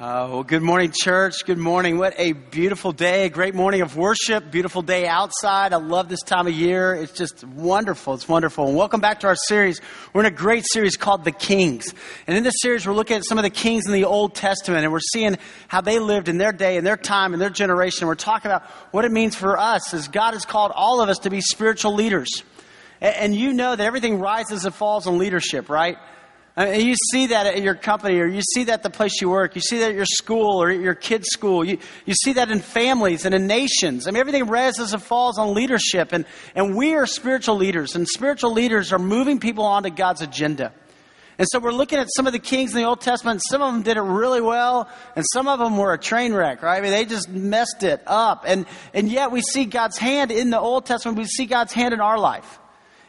[0.00, 1.44] Uh, well, good morning, church.
[1.44, 1.98] Good morning.
[1.98, 3.26] What a beautiful day.
[3.26, 4.50] A great morning of worship.
[4.50, 5.74] Beautiful day outside.
[5.74, 6.94] I love this time of year.
[6.94, 8.14] It's just wonderful.
[8.14, 8.68] It's wonderful.
[8.68, 9.82] And welcome back to our series.
[10.12, 11.92] We're in a great series called The Kings.
[12.26, 14.82] And in this series, we're looking at some of the kings in the Old Testament
[14.82, 15.36] and we're seeing
[15.68, 18.06] how they lived in their day, in their time, in their generation.
[18.06, 21.18] We're talking about what it means for us as God has called all of us
[21.18, 22.30] to be spiritual leaders.
[23.02, 25.98] And, and you know that everything rises and falls on leadership, right?
[26.54, 28.90] Uh, I mean, you see that at your company, or you see that at the
[28.90, 29.54] place you work.
[29.54, 31.64] You see that at your school or your kids' school.
[31.64, 34.06] You, you see that in families and in nations.
[34.06, 36.12] I mean, everything rises and falls on leadership.
[36.12, 40.72] And, and we are spiritual leaders, and spiritual leaders are moving people onto God's agenda.
[41.38, 43.40] And so we're looking at some of the kings in the Old Testament.
[43.48, 46.62] Some of them did it really well, and some of them were a train wreck,
[46.62, 46.76] right?
[46.76, 48.44] I mean, they just messed it up.
[48.46, 51.16] And, and yet we see God's hand in the Old Testament.
[51.16, 52.58] We see God's hand in our life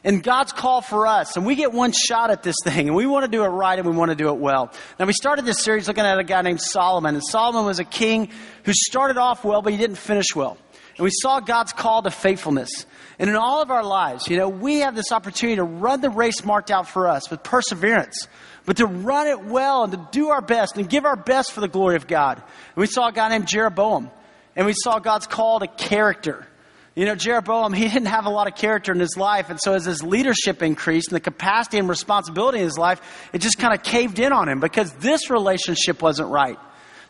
[0.04, 3.06] and God's call for us, and we get one shot at this thing, and we
[3.06, 4.72] want to do it right and we want to do it well.
[5.00, 7.86] Now, we started this series looking at a guy named Solomon, and Solomon was a
[7.86, 8.30] king
[8.64, 10.58] who started off well, but he didn't finish well.
[10.98, 12.86] And we saw God's call to faithfulness.
[13.18, 16.10] And in all of our lives, you know, we have this opportunity to run the
[16.10, 18.28] race marked out for us with perseverance,
[18.66, 21.62] but to run it well and to do our best and give our best for
[21.62, 22.38] the glory of God.
[22.38, 24.12] And we saw a guy named Jeroboam,
[24.56, 26.48] and we saw God's call to character.
[26.96, 29.50] You know, Jeroboam, he didn't have a lot of character in his life.
[29.50, 33.02] And so as his leadership increased and the capacity and responsibility in his life,
[33.34, 36.60] it just kind of caved in on him because this relationship wasn't right.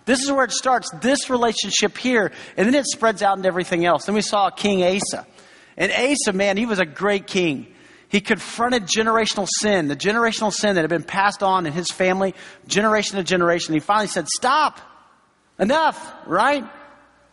[0.05, 3.85] This is where it starts, this relationship here, and then it spreads out into everything
[3.85, 4.05] else.
[4.05, 5.25] Then we saw King Asa.
[5.77, 7.67] And Asa, man, he was a great king.
[8.09, 12.35] He confronted generational sin, the generational sin that had been passed on in his family,
[12.67, 13.73] generation to generation.
[13.73, 14.79] He finally said, Stop!
[15.57, 16.63] Enough, right?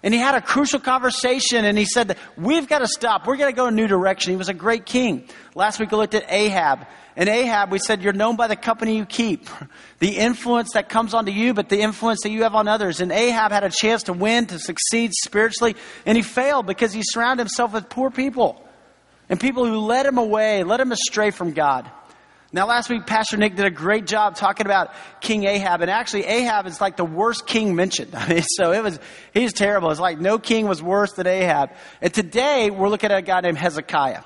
[0.03, 3.27] And he had a crucial conversation and he said we've got to stop.
[3.27, 4.33] We're going to go a new direction.
[4.33, 5.29] He was a great king.
[5.55, 6.87] Last week we looked at Ahab.
[7.17, 9.47] And Ahab, we said, you're known by the company you keep.
[9.99, 13.01] The influence that comes onto you, but the influence that you have on others.
[13.01, 17.03] And Ahab had a chance to win, to succeed spiritually, and he failed because he
[17.05, 18.67] surrounded himself with poor people.
[19.29, 21.91] And people who led him away, led him astray from God.
[22.53, 25.83] Now, last week, Pastor Nick did a great job talking about King Ahab.
[25.83, 28.13] And actually, Ahab is like the worst king mentioned.
[28.15, 28.99] I mean, so it was,
[29.33, 29.91] he's terrible.
[29.91, 31.71] It's like no king was worse than Ahab.
[32.01, 34.23] And today, we're looking at a guy named Hezekiah.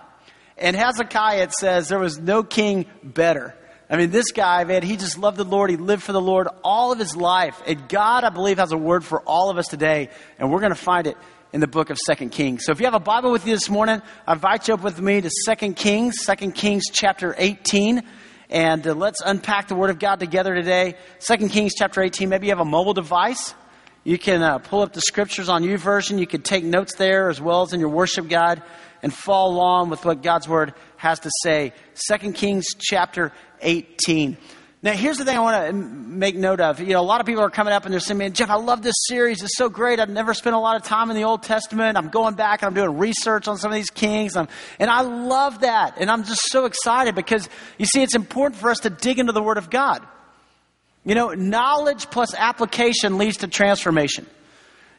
[0.57, 3.55] And Hezekiah, it says, there was no king better.
[3.91, 5.69] I mean, this guy, man, he just loved the Lord.
[5.69, 7.61] He lived for the Lord all of his life.
[7.67, 10.09] And God, I believe, has a word for all of us today.
[10.39, 11.19] And we're going to find it
[11.55, 12.65] in the book of Second Kings.
[12.65, 15.01] So if you have a Bible with you this morning, I invite you up with
[15.01, 18.03] me to Second Kings, Second Kings chapter 18.
[18.51, 20.97] And uh, let's unpack the Word of God together today.
[21.21, 22.29] Second Kings chapter 18.
[22.29, 23.55] Maybe you have a mobile device.
[24.03, 26.19] You can uh, pull up the scriptures on YouVersion.
[26.19, 28.61] You can take notes there as well as in your worship guide
[29.01, 31.73] and follow along with what God's Word has to say.
[31.95, 34.37] Second Kings chapter 18.
[34.85, 36.79] Now, here's the thing I want to make note of.
[36.79, 38.57] You know, a lot of people are coming up and they're saying, man, Jeff, I
[38.57, 39.43] love this series.
[39.43, 39.99] It's so great.
[39.99, 41.97] I've never spent a lot of time in the Old Testament.
[41.97, 44.37] I'm going back and I'm doing research on some of these kings.
[44.37, 44.47] I'm,
[44.79, 45.97] and I love that.
[45.97, 49.33] And I'm just so excited because, you see, it's important for us to dig into
[49.33, 50.07] the Word of God.
[51.03, 54.27] You know, knowledge plus application leads to transformation.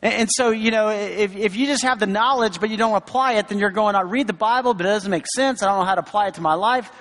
[0.02, 2.96] And, and so, you know, if, if you just have the knowledge but you don't
[2.96, 5.62] apply it, then you're going, I read the Bible, but it doesn't make sense.
[5.62, 6.92] I don't know how to apply it to my life.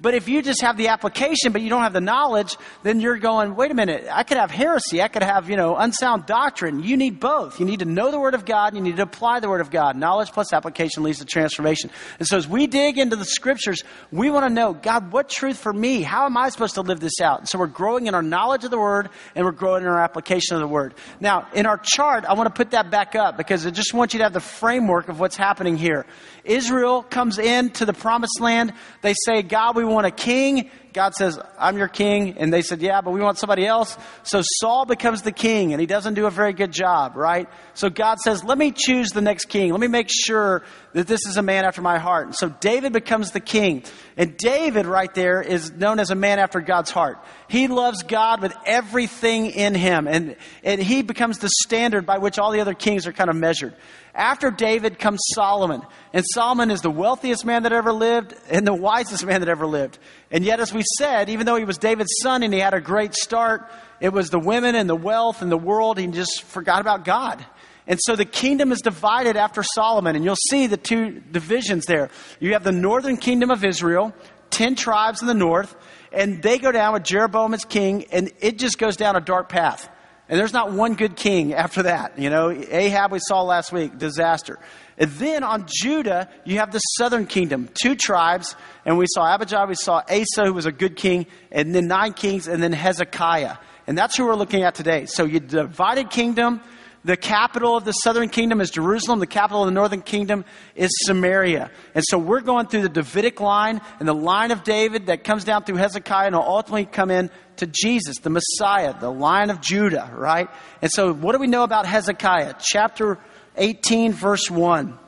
[0.00, 3.16] But if you just have the application, but you don't have the knowledge, then you're
[3.16, 5.00] going, wait a minute, I could have heresy.
[5.00, 6.82] I could have, you know, unsound doctrine.
[6.82, 7.60] You need both.
[7.60, 9.60] You need to know the Word of God and you need to apply the Word
[9.60, 9.96] of God.
[9.96, 11.90] Knowledge plus application leads to transformation.
[12.18, 15.58] And so as we dig into the Scriptures, we want to know, God, what truth
[15.58, 16.02] for me?
[16.02, 17.38] How am I supposed to live this out?
[17.38, 20.00] And so we're growing in our knowledge of the Word and we're growing in our
[20.00, 20.94] application of the Word.
[21.20, 24.12] Now, in our chart, I want to put that back up because I just want
[24.12, 26.04] you to have the framework of what's happening here.
[26.44, 28.74] Israel comes into the promised land.
[29.00, 30.70] They say, God, we want a king.
[30.92, 32.38] God says, I'm your king.
[32.38, 33.98] And they said, yeah, but we want somebody else.
[34.22, 37.48] So Saul becomes the king and he doesn't do a very good job, right?
[37.74, 39.72] So God says, let me choose the next king.
[39.72, 40.62] Let me make sure
[40.92, 42.26] that this is a man after my heart.
[42.26, 43.82] And so David becomes the king.
[44.16, 47.18] And David right there is known as a man after God's heart.
[47.48, 50.06] He loves God with everything in him.
[50.06, 53.36] And, and he becomes the standard by which all the other kings are kind of
[53.36, 53.74] measured.
[54.14, 55.82] After David comes Solomon.
[56.12, 59.66] And Solomon is the wealthiest man that ever lived and the wisest man that ever
[59.66, 59.98] lived.
[60.30, 62.80] And yet, as we said, even though he was David's son and he had a
[62.80, 63.68] great start,
[64.00, 65.98] it was the women and the wealth and the world.
[65.98, 67.44] He just forgot about God.
[67.86, 72.08] And so the kingdom is divided after Solomon, and you'll see the two divisions there.
[72.40, 74.14] You have the northern kingdom of Israel,
[74.50, 75.76] 10 tribes in the north,
[76.10, 79.48] and they go down with Jeroboam as king, and it just goes down a dark
[79.50, 79.88] path.
[80.28, 82.18] And there's not one good king after that.
[82.18, 84.58] You know, Ahab we saw last week, disaster.
[84.96, 88.56] And then on Judah, you have the southern kingdom, two tribes,
[88.86, 92.12] and we saw Abijah, we saw Asa, who was a good king, and then nine
[92.12, 93.56] kings, and then Hezekiah.
[93.86, 95.06] And that's who we're looking at today.
[95.06, 96.60] So you divided kingdom.
[97.04, 99.18] The capital of the southern kingdom is Jerusalem.
[99.20, 101.70] The capital of the northern kingdom is Samaria.
[101.94, 105.44] And so we're going through the Davidic line and the line of David that comes
[105.44, 109.60] down through Hezekiah and will ultimately come in to Jesus, the Messiah, the line of
[109.60, 110.48] Judah, right?
[110.80, 112.54] And so what do we know about Hezekiah?
[112.58, 113.18] Chapter
[113.56, 114.98] 18, verse 1.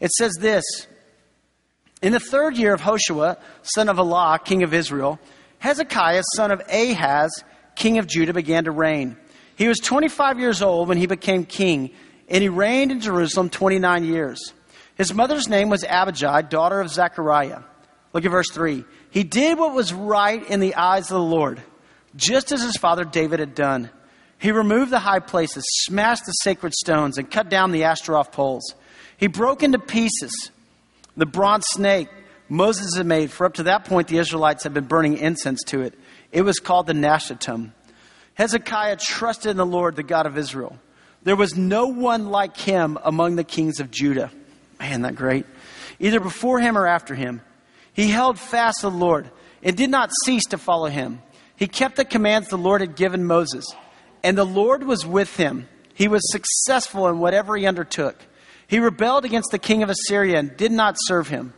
[0.00, 0.64] It says this
[2.02, 5.18] In the third year of Hoshea, son of Elah, king of Israel,
[5.60, 7.42] Hezekiah, son of Ahaz,
[7.74, 9.16] king of Judah, began to reign.
[9.58, 11.90] He was 25 years old when he became king,
[12.28, 14.54] and he reigned in Jerusalem 29 years.
[14.94, 17.62] His mother's name was Abijah, daughter of Zechariah.
[18.12, 18.84] Look at verse 3.
[19.10, 21.60] He did what was right in the eyes of the Lord,
[22.14, 23.90] just as his father David had done.
[24.38, 28.76] He removed the high places, smashed the sacred stones, and cut down the Ashtaroth poles.
[29.16, 30.52] He broke into pieces
[31.16, 32.08] the bronze snake
[32.48, 35.82] Moses had made, for up to that point the Israelites had been burning incense to
[35.82, 35.98] it.
[36.30, 37.72] It was called the Nehushtan.
[38.38, 40.78] Hezekiah trusted in the Lord, the God of Israel.
[41.24, 44.30] There was no one like him among the kings of Judah.
[44.78, 45.44] Man, that great.
[45.98, 47.42] Either before him or after him.
[47.92, 49.28] He held fast to the Lord
[49.60, 51.20] and did not cease to follow him.
[51.56, 53.64] He kept the commands the Lord had given Moses,
[54.22, 55.68] and the Lord was with him.
[55.92, 58.24] He was successful in whatever he undertook.
[58.68, 61.54] He rebelled against the king of Assyria and did not serve him.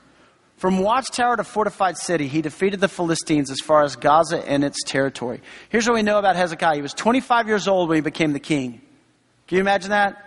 [0.61, 4.85] From watchtower to fortified city, he defeated the Philistines as far as Gaza and its
[4.85, 5.41] territory.
[5.71, 6.75] Here's what we know about Hezekiah.
[6.75, 8.83] He was 25 years old when he became the king.
[9.49, 10.23] Can you imagine that?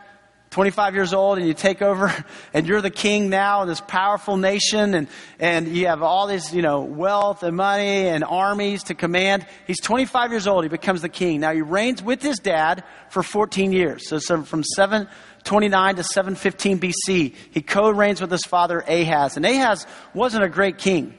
[0.54, 2.14] 25 years old and you take over
[2.54, 5.08] and you're the king now in this powerful nation and,
[5.40, 9.48] and you have all this, you know, wealth and money and armies to command.
[9.66, 10.64] He's 25 years old.
[10.64, 11.40] He becomes the king.
[11.40, 14.08] Now he reigns with his dad for 14 years.
[14.08, 19.38] So, so from 729 to 715 BC, he co reigns with his father Ahaz.
[19.38, 21.18] And Ahaz wasn't a great king.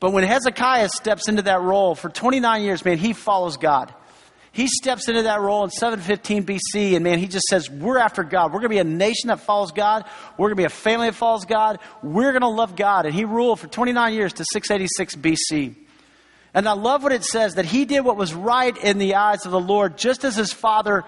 [0.00, 3.94] But when Hezekiah steps into that role for 29 years, man, he follows God.
[4.52, 8.24] He steps into that role in 715 BC, and man, he just says, We're after
[8.24, 8.46] God.
[8.52, 10.04] We're going to be a nation that follows God.
[10.36, 11.78] We're going to be a family that follows God.
[12.02, 13.06] We're going to love God.
[13.06, 15.74] And he ruled for 29 years to 686 BC.
[16.52, 19.46] And I love what it says that he did what was right in the eyes
[19.46, 21.04] of the Lord, just as his father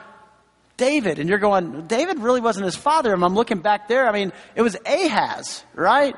[0.77, 1.19] David.
[1.19, 3.13] And you're going, David really wasn't his father.
[3.13, 4.09] And I'm looking back there.
[4.09, 6.15] I mean, it was Ahaz, right?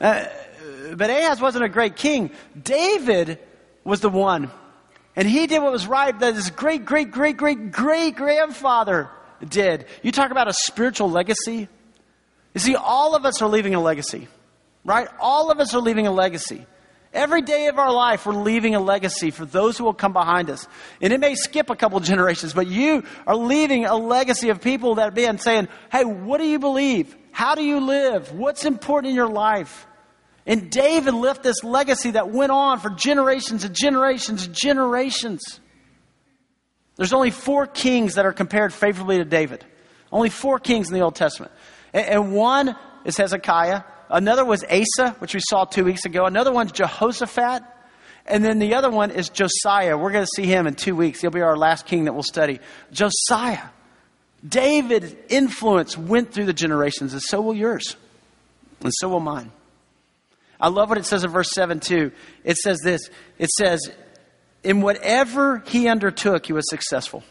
[0.00, 0.24] Uh,
[0.94, 2.30] but Ahaz wasn't a great king.
[2.60, 3.38] David
[3.84, 4.50] was the one.
[5.14, 9.10] And he did what was right that his great, great, great, great, great grandfather
[9.46, 9.86] did.
[10.02, 11.68] You talk about a spiritual legacy.
[12.54, 14.28] You see, all of us are leaving a legacy,
[14.84, 15.08] right?
[15.20, 16.66] All of us are leaving a legacy.
[17.12, 20.48] Every day of our life, we're leaving a legacy for those who will come behind
[20.48, 20.66] us.
[21.02, 24.94] And it may skip a couple generations, but you are leaving a legacy of people
[24.94, 27.14] that are being saying, hey, what do you believe?
[27.30, 28.32] How do you live?
[28.32, 29.86] What's important in your life?
[30.46, 35.60] And David left this legacy that went on for generations and generations and generations.
[36.96, 39.64] There's only four kings that are compared favorably to David.
[40.10, 41.52] Only four kings in the Old Testament.
[41.94, 46.26] And one is Hezekiah, Another was Asa, which we saw two weeks ago.
[46.26, 47.62] Another one's Jehoshaphat.
[48.26, 49.96] And then the other one is Josiah.
[49.96, 51.22] We're going to see him in two weeks.
[51.22, 52.60] He'll be our last king that we'll study.
[52.92, 53.70] Josiah.
[54.46, 57.96] David's influence went through the generations, and so will yours.
[58.82, 59.50] And so will mine.
[60.62, 62.12] I love what it says in verse 7 too.
[62.44, 63.90] It says this it says,
[64.62, 67.24] In whatever he undertook, he was successful.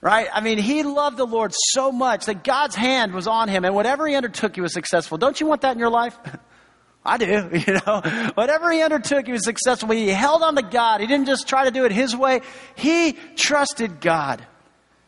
[0.00, 0.28] Right?
[0.32, 3.74] I mean, he loved the Lord so much that God's hand was on him, and
[3.74, 5.18] whatever he undertook, he was successful.
[5.18, 6.16] Don't you want that in your life?
[7.04, 8.30] I do, you know.
[8.34, 9.90] Whatever he undertook, he was successful.
[9.90, 11.00] He held on to God.
[11.00, 12.42] He didn't just try to do it his way.
[12.76, 14.46] He trusted God.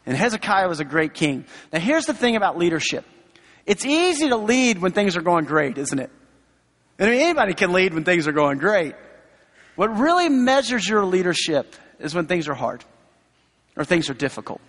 [0.06, 1.44] And Hezekiah was a great king.
[1.72, 3.04] Now, here's the thing about leadership
[3.66, 6.10] it's easy to lead when things are going great, isn't it?
[6.98, 8.94] I mean, anybody can lead when things are going great.
[9.76, 12.84] What really measures your leadership is when things are hard
[13.76, 14.60] or things are difficult.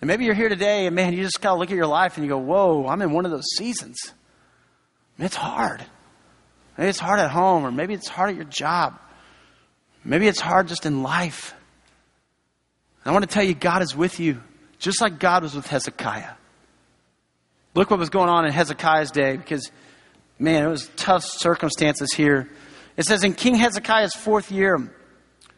[0.00, 2.16] And maybe you're here today and man, you just kind of look at your life
[2.16, 3.98] and you go, whoa, I'm in one of those seasons.
[5.18, 5.84] It's hard.
[6.78, 8.98] Maybe it's hard at home, or maybe it's hard at your job.
[10.02, 11.54] Maybe it's hard just in life.
[13.04, 14.40] I want to tell you, God is with you,
[14.78, 16.32] just like God was with Hezekiah.
[17.74, 19.70] Look what was going on in Hezekiah's day, because,
[20.40, 22.48] man, it was tough circumstances here.
[22.96, 24.92] It says, In King Hezekiah's fourth year,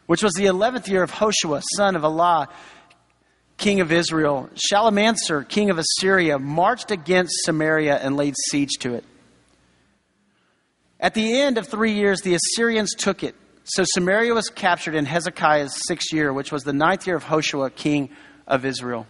[0.05, 2.49] which was the eleventh year of Hoshea, son of Elah,
[3.57, 9.05] king of Israel, Shalmaneser, king of Assyria, marched against Samaria and laid siege to it.
[10.99, 13.35] At the end of three years, the Assyrians took it.
[13.63, 17.69] So Samaria was captured in Hezekiah's sixth year, which was the ninth year of Hoshea,
[17.69, 18.09] king
[18.45, 19.07] of Israel.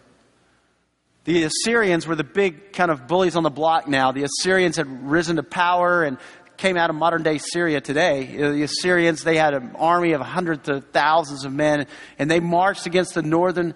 [1.25, 4.11] The Assyrians were the big kind of bullies on the block now.
[4.11, 6.17] The Assyrians had risen to power and
[6.57, 8.41] came out of modern day Syria today.
[8.41, 11.87] Uh, the Assyrians, they had an army of hundreds of thousands of men,
[12.19, 13.73] and they marched against the northern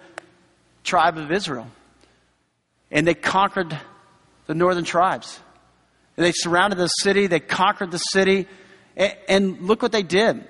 [0.84, 1.68] tribe of Israel.
[2.92, 3.78] And they conquered
[4.46, 5.40] the northern tribes.
[6.18, 8.48] And they surrounded the city, they conquered the city,
[8.96, 10.44] and, look what they did.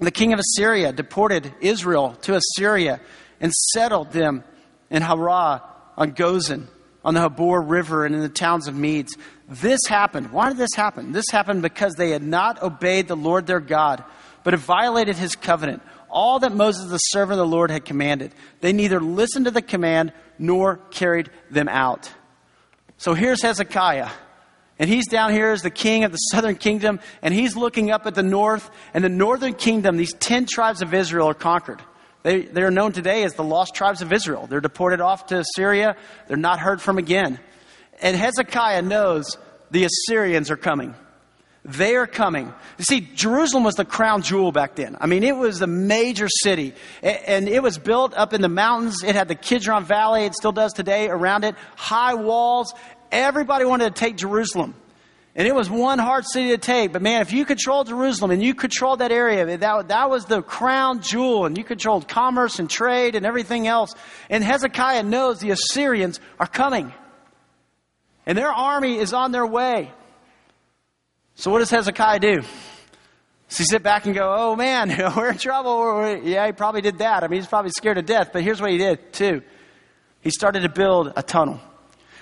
[0.00, 3.00] The king of Assyria deported Israel to Assyria
[3.40, 4.44] and settled them
[4.90, 5.62] in Harar
[5.96, 6.66] on Gozan,
[7.04, 9.16] on the Habor River, and in the towns of Medes.
[9.48, 10.32] This happened.
[10.32, 11.12] Why did this happen?
[11.12, 14.02] This happened because they had not obeyed the Lord their God,
[14.42, 18.32] but had violated his covenant, all that Moses, the servant of the Lord, had commanded.
[18.60, 22.10] They neither listened to the command nor carried them out.
[22.96, 24.10] So here's Hezekiah.
[24.78, 28.06] And he's down here as the king of the southern kingdom, and he's looking up
[28.06, 31.80] at the north, and the northern kingdom, these ten tribes of Israel are conquered.
[32.24, 34.46] They, they're known today as the lost tribes of Israel.
[34.46, 35.94] They're deported off to Syria.
[36.26, 37.38] They're not heard from again.
[38.00, 39.36] And Hezekiah knows
[39.70, 40.94] the Assyrians are coming.
[41.66, 42.52] They are coming.
[42.78, 44.96] You see, Jerusalem was the crown jewel back then.
[45.00, 46.74] I mean, it was the major city.
[47.02, 49.02] And it was built up in the mountains.
[49.04, 50.24] It had the Kidron Valley.
[50.24, 51.54] It still does today around it.
[51.76, 52.72] High walls.
[53.12, 54.74] Everybody wanted to take Jerusalem.
[55.36, 56.92] And it was one hard city to take.
[56.92, 60.42] But man, if you controlled Jerusalem and you controlled that area, that, that was the
[60.42, 61.44] crown jewel.
[61.44, 63.94] And you controlled commerce and trade and everything else.
[64.30, 66.92] And Hezekiah knows the Assyrians are coming.
[68.26, 69.90] And their army is on their way.
[71.34, 72.42] So what does Hezekiah do?
[73.48, 76.16] Does he sit back and go, oh man, we're in trouble?
[76.22, 77.24] Yeah, he probably did that.
[77.24, 78.30] I mean, he's probably scared to death.
[78.32, 79.42] But here's what he did, too.
[80.20, 81.60] He started to build a tunnel.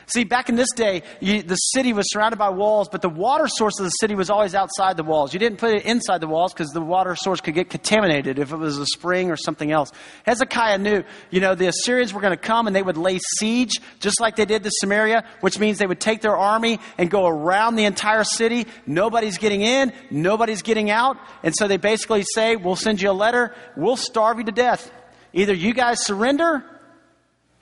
[0.06, 3.47] See, back in this day, you, the city was surrounded by walls, but the water
[3.49, 5.32] source of the city was always outside the walls.
[5.32, 8.52] You didn't put it inside the walls because the water source could get contaminated if
[8.52, 9.92] it was a spring or something else.
[10.25, 13.80] Hezekiah knew, you know, the Assyrians were going to come and they would lay siege,
[14.00, 17.26] just like they did to Samaria, which means they would take their army and go
[17.26, 18.66] around the entire city.
[18.87, 21.16] Nobody's getting in, nobody's getting out.
[21.42, 24.90] And so they basically say, we'll send you a letter, we'll starve you to death.
[25.32, 26.64] Either you guys surrender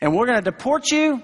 [0.00, 1.23] and we're going to deport you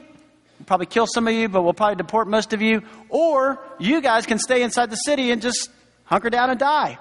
[0.66, 2.82] probably kill some of you, but we'll probably deport most of you.
[3.08, 5.70] Or you guys can stay inside the city and just
[6.04, 6.98] hunker down and die.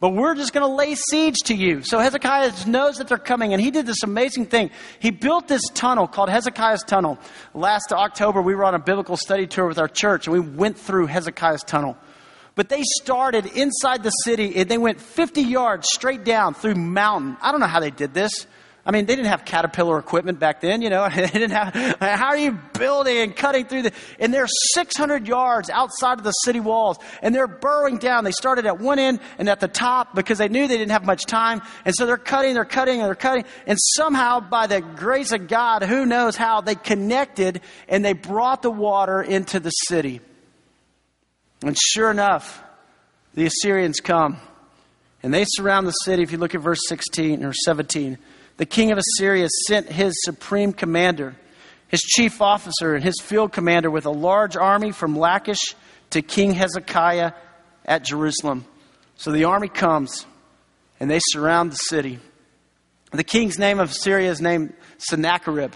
[0.00, 1.84] But we're just going to lay siege to you.
[1.84, 4.72] So Hezekiah knows that they're coming, and he did this amazing thing.
[4.98, 7.20] He built this tunnel called Hezekiah's Tunnel.
[7.54, 10.76] Last October, we were on a biblical study tour with our church, and we went
[10.76, 11.96] through Hezekiah's Tunnel.
[12.56, 17.36] But they started inside the city, and they went 50 yards straight down through mountain.
[17.40, 18.48] I don't know how they did this.
[18.84, 21.08] I mean, they didn't have Caterpillar equipment back then, you know.
[21.14, 25.70] they didn't have, how are you building and cutting through the, and they're 600 yards
[25.70, 28.24] outside of the city walls, and they're burrowing down.
[28.24, 31.04] They started at one end and at the top because they knew they didn't have
[31.04, 34.80] much time, and so they're cutting, they're cutting, and they're cutting, and somehow, by the
[34.80, 39.70] grace of God, who knows how, they connected and they brought the water into the
[39.70, 40.20] city.
[41.64, 42.62] And sure enough,
[43.34, 44.38] the Assyrians come,
[45.22, 46.24] and they surround the city.
[46.24, 48.18] If you look at verse 16 or 17,
[48.62, 51.34] the king of Assyria sent his supreme commander,
[51.88, 55.74] his chief officer, and his field commander with a large army from Lachish
[56.10, 57.32] to King Hezekiah
[57.84, 58.64] at Jerusalem.
[59.16, 60.26] So the army comes
[61.00, 62.20] and they surround the city.
[63.10, 65.72] The king's name of Syria is named Sennacherib.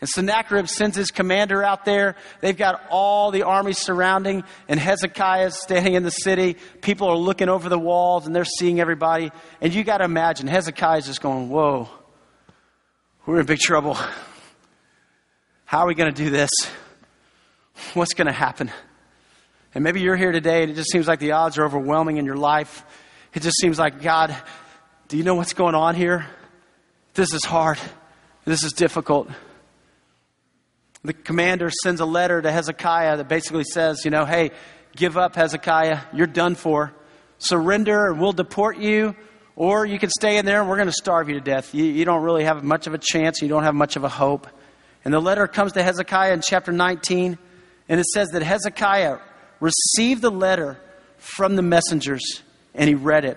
[0.00, 2.14] And Sennacherib sends his commander out there.
[2.40, 6.54] They've got all the army surrounding, and Hezekiah is standing in the city.
[6.82, 9.32] People are looking over the walls and they're seeing everybody.
[9.60, 11.88] And you got to imagine, Hezekiah is just going, Whoa,
[13.28, 13.94] we're in big trouble.
[15.66, 16.48] How are we going to do this?
[17.92, 18.70] What's going to happen?
[19.74, 22.24] And maybe you're here today and it just seems like the odds are overwhelming in
[22.24, 22.86] your life.
[23.34, 24.34] It just seems like, God,
[25.08, 26.26] do you know what's going on here?
[27.12, 27.76] This is hard.
[28.46, 29.28] This is difficult.
[31.04, 34.52] The commander sends a letter to Hezekiah that basically says, you know, hey,
[34.96, 36.00] give up, Hezekiah.
[36.14, 36.94] You're done for.
[37.36, 39.14] Surrender and we'll deport you
[39.58, 41.74] or you can stay in there and we're going to starve you to death.
[41.74, 43.42] You, you don't really have much of a chance.
[43.42, 44.46] You don't have much of a hope.
[45.04, 47.36] And the letter comes to Hezekiah in chapter 19,
[47.88, 49.18] and it says that Hezekiah
[49.58, 50.78] received the letter
[51.16, 52.22] from the messengers
[52.72, 53.36] and he read it.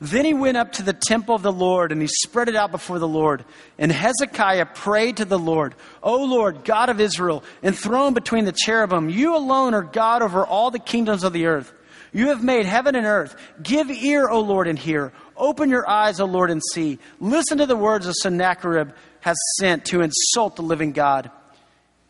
[0.00, 2.70] Then he went up to the temple of the Lord and he spread it out
[2.70, 3.44] before the Lord.
[3.78, 9.10] And Hezekiah prayed to the Lord, O Lord, God of Israel, enthroned between the cherubim,
[9.10, 11.74] you alone are God over all the kingdoms of the earth.
[12.14, 13.36] You have made heaven and earth.
[13.60, 15.12] Give ear, O Lord, and hear.
[15.36, 17.00] Open your eyes, O Lord, and see.
[17.18, 21.30] Listen to the words of Sennacherib has sent to insult the living God.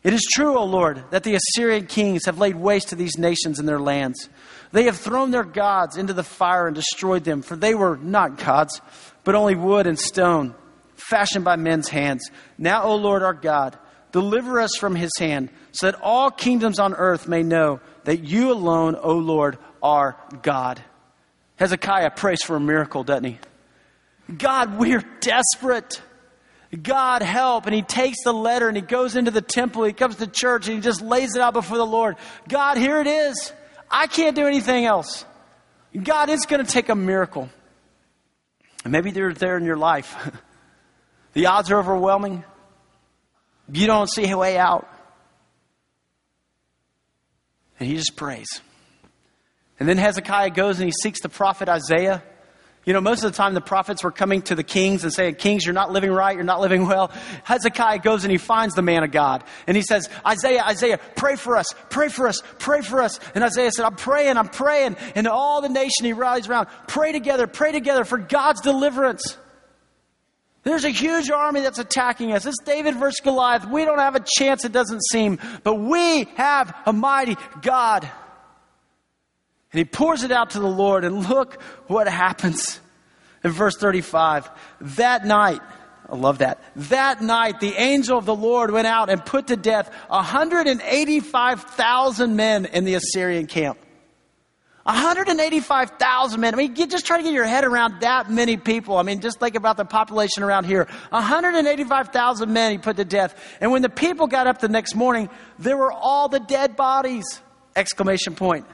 [0.03, 3.57] It is true, O Lord, that the Assyrian kings have laid waste to these nations
[3.57, 4.29] and their lands.
[4.71, 8.37] They have thrown their gods into the fire and destroyed them, for they were not
[8.37, 8.81] gods,
[9.23, 10.53] but only wood and stone,
[10.95, 12.29] fashioned by men's hands.
[12.59, 13.79] Now, O Lord our God,
[14.11, 18.51] deliver us from his hand, so that all kingdoms on earth may know that you
[18.51, 20.81] alone, O Lord, our God.
[21.57, 23.39] Hezekiah prays for a miracle, doesn't he?
[24.35, 26.01] God, we're desperate.
[26.81, 27.67] God help.
[27.67, 29.83] And he takes the letter and he goes into the temple.
[29.83, 32.17] He comes to church and he just lays it out before the Lord.
[32.49, 33.53] God, here it is.
[33.89, 35.23] I can't do anything else.
[36.03, 37.49] God, it's going to take a miracle.
[38.83, 40.15] And maybe they're there in your life.
[41.33, 42.43] the odds are overwhelming.
[43.71, 44.89] You don't see a way out.
[47.79, 48.61] And he just prays.
[49.79, 52.23] And then Hezekiah goes and he seeks the prophet Isaiah.
[52.85, 55.35] You know, most of the time the prophets were coming to the kings and saying,
[55.35, 57.11] Kings, you're not living right, you're not living well.
[57.43, 59.43] Hezekiah goes and he finds the man of God.
[59.65, 63.19] And he says, Isaiah, Isaiah, pray for us, pray for us, pray for us.
[63.33, 64.97] And Isaiah said, I'm praying, I'm praying.
[65.15, 69.35] And all the nation he rallies around, pray together, pray together for God's deliverance.
[70.61, 72.45] There's a huge army that's attacking us.
[72.45, 73.67] It's David versus Goliath.
[73.67, 75.39] We don't have a chance, it doesn't seem.
[75.63, 78.07] But we have a mighty God.
[79.75, 82.79] And he pours it out to the Lord, and look what happens
[83.43, 84.49] in verse 35.
[84.79, 85.59] That night,
[86.07, 86.63] I love that.
[86.77, 92.67] That night, the angel of the Lord went out and put to death 185,000 men
[92.67, 93.77] in the Assyrian camp.
[94.83, 96.53] 185,000 men.
[96.53, 98.97] I mean, get, just try to get your head around that many people.
[98.97, 100.87] I mean, just think about the population around here.
[101.09, 103.57] 185,000 men he put to death.
[103.59, 105.27] And when the people got up the next morning,
[105.59, 107.41] there were all the dead bodies!
[107.75, 108.65] Exclamation point.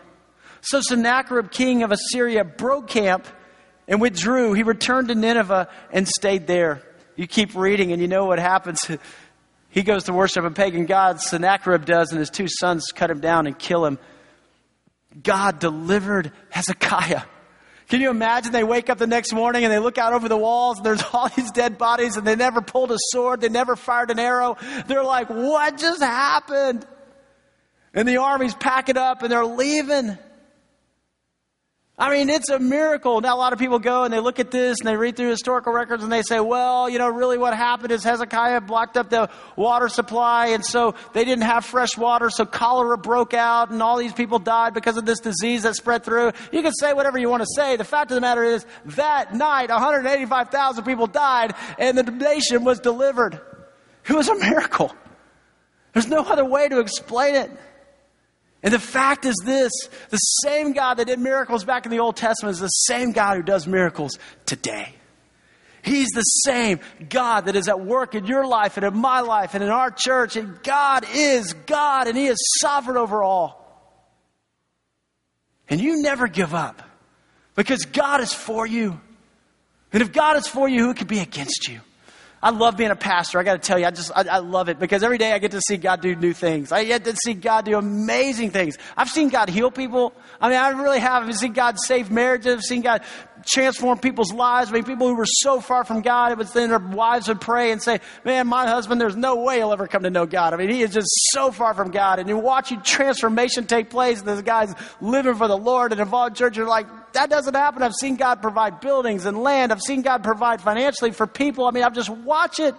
[0.62, 3.28] So Sennacherib, king of Assyria, broke camp
[3.88, 4.54] and withdrew.
[4.54, 6.84] He returned to Nineveh and stayed there.
[7.16, 8.80] You keep reading and you know what happens.
[9.74, 11.22] He goes to worship a pagan god.
[11.22, 14.00] Sennacherib does, and his two sons cut him down and kill him.
[15.24, 17.22] God delivered Hezekiah.
[17.88, 20.38] Can you imagine they wake up the next morning and they look out over the
[20.38, 23.76] walls and there's all these dead bodies and they never pulled a sword, they never
[23.76, 24.58] fired an arrow.
[24.88, 26.86] They're like, what just happened?
[27.94, 30.18] And the army's packing up and they're leaving.
[32.02, 33.22] I mean, it's a miracle.
[33.22, 35.30] Now, a lot of people go and they look at this and they read through
[35.30, 39.12] historical records and they say, well, you know, really what happened is Hezekiah blocked up
[39.12, 43.84] the water supply and so they didn't have fresh water, so cholera broke out and
[43.84, 46.32] all these people died because of this disease that spread through.
[46.52, 47.76] You can say whatever you want to say.
[47.76, 52.80] The fact of the matter is, that night, 185,000 people died and the nation was
[52.80, 53.40] delivered.
[54.10, 54.92] It was a miracle.
[55.94, 57.52] There's no other way to explain it.
[58.64, 59.72] And the fact is this
[60.10, 63.38] the same God that did miracles back in the Old Testament is the same God
[63.38, 64.94] who does miracles today.
[65.84, 69.56] He's the same God that is at work in your life and in my life
[69.56, 70.36] and in our church.
[70.36, 73.58] And God is God and He is sovereign over all.
[75.68, 76.84] And you never give up
[77.56, 79.00] because God is for you.
[79.92, 81.80] And if God is for you, who could be against you?
[82.44, 83.40] I love being a pastor.
[83.40, 85.38] I got to tell you, I just, I, I, love it because every day I
[85.38, 86.72] get to see God do new things.
[86.72, 88.80] I get to see God do amazing things.
[88.98, 90.14] I've seen God heal people.
[90.40, 91.28] I mean, I really have.
[91.28, 92.56] I've seen God save marriages.
[92.56, 93.04] I've seen God
[93.46, 94.70] transform people's lives.
[94.70, 97.42] I mean, people who were so far from God, it was then their wives would
[97.42, 100.54] pray and say, man, my husband, there's no way he'll ever come to know God.
[100.54, 102.20] I mean, he is just so far from God.
[102.20, 106.32] And you watch transformation take place and this guy's living for the Lord and involved
[106.32, 106.58] in church.
[106.58, 107.84] You're like, that doesn't happen.
[107.84, 109.72] I've seen God provide buildings and land.
[109.72, 111.66] I've seen God provide financially for people.
[111.66, 112.76] I mean, I've just watched it.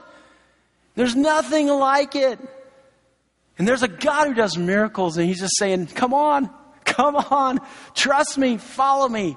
[0.94, 2.38] There's nothing like it.
[3.58, 6.50] And there's a God who does miracles, and He's just saying, Come on,
[6.84, 7.60] come on,
[7.94, 9.36] trust me, follow me.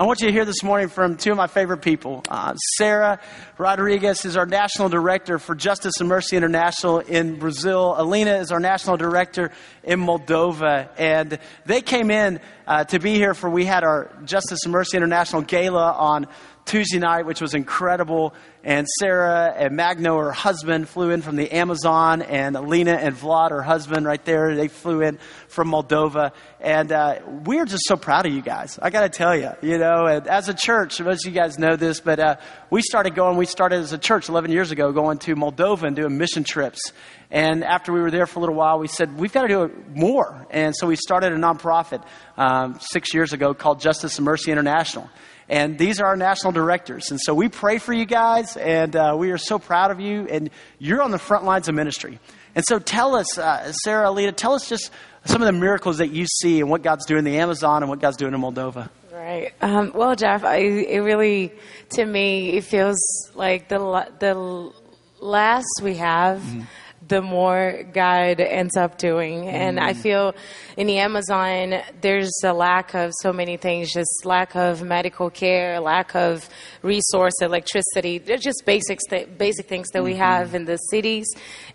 [0.00, 2.24] I want you to hear this morning from two of my favorite people.
[2.26, 3.20] Uh, Sarah
[3.58, 7.94] Rodriguez is our national director for Justice and Mercy International in Brazil.
[7.98, 9.50] Alina is our national director
[9.84, 10.88] in Moldova.
[10.96, 14.96] And they came in uh, to be here for, we had our Justice and Mercy
[14.96, 16.28] International gala on
[16.70, 18.32] Tuesday night, which was incredible.
[18.62, 23.50] And Sarah and Magno, her husband, flew in from the Amazon, and Alina and Vlad,
[23.50, 26.30] her husband, right there, they flew in from Moldova.
[26.60, 28.78] And uh, we're just so proud of you guys.
[28.80, 31.74] I got to tell you, you know, as a church, most of you guys know
[31.74, 32.36] this, but uh,
[32.70, 35.96] we started going, we started as a church 11 years ago going to Moldova and
[35.96, 36.92] doing mission trips.
[37.32, 39.64] And after we were there for a little while, we said, we've got to do
[39.64, 40.46] it more.
[40.50, 42.04] And so we started a nonprofit
[42.36, 45.10] um, six years ago called Justice and Mercy International.
[45.50, 47.10] And these are our national directors.
[47.10, 50.28] And so we pray for you guys, and uh, we are so proud of you.
[50.28, 52.20] And you're on the front lines of ministry.
[52.54, 54.92] And so tell us, uh, Sarah, Alina, tell us just
[55.24, 57.90] some of the miracles that you see and what God's doing in the Amazon and
[57.90, 58.90] what God's doing in Moldova.
[59.12, 59.52] Right.
[59.60, 61.52] Um, well, Jeff, I, it really,
[61.90, 62.98] to me, it feels
[63.34, 63.78] like the
[64.20, 64.72] the
[65.20, 66.40] last we have.
[66.40, 66.62] Mm-hmm
[67.10, 69.48] the more God ends up doing.
[69.48, 69.96] And I mm.
[69.96, 70.34] feel
[70.76, 75.80] in the Amazon, there's a lack of so many things, just lack of medical care,
[75.80, 76.48] lack of
[76.82, 78.18] resource, electricity.
[78.18, 80.20] They're just basics, that, basic things that we mm-hmm.
[80.20, 81.26] have in the cities,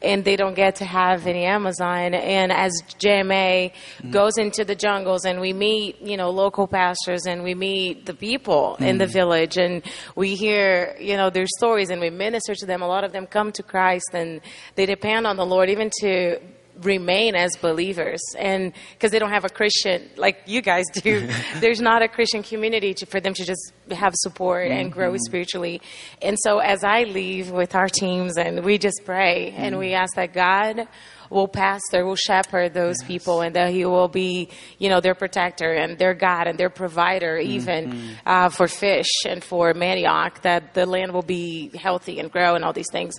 [0.01, 2.13] and they don't get to have in the Amazon.
[2.13, 4.11] And as JMA mm.
[4.11, 8.13] goes into the jungles and we meet, you know, local pastors and we meet the
[8.13, 9.13] people in the mm.
[9.13, 9.83] village and
[10.15, 13.27] we hear, you know, their stories and we minister to them, a lot of them
[13.27, 14.39] come to Christ and
[14.75, 16.39] they depend on the Lord even to
[16.81, 18.21] remain as believers.
[18.37, 21.27] And because they don't have a christian like you guys do
[21.59, 25.19] there's not a christian community to, for them to just have support and grow mm-hmm.
[25.25, 25.81] spiritually.
[26.21, 30.01] And so as i leave with our teams and we just pray and we mm-hmm.
[30.01, 30.87] ask that god
[31.29, 35.71] will pastor will shepherd those people and that he will be you know their protector
[35.71, 40.85] and their god and their provider even uh, for fish and for manioc that the
[40.85, 43.15] land will be healthy and grow and all these things.